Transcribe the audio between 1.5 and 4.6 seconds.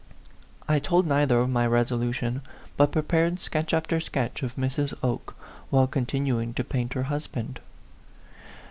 my resolution, but prepared sketch after sketch of